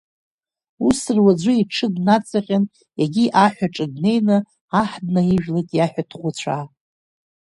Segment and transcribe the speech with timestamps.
[0.87, 2.63] Ус руаӡәы иҽы днаҵаҟьан,
[3.01, 4.37] егьи ахәаҿы днеины,
[4.79, 6.63] аҳ днаижәлеит, иаҳәа ҭӷәыцәаа.